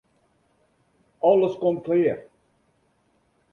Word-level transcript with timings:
Alles 1.29 1.59
komt 1.59 1.83
klear. 1.83 2.19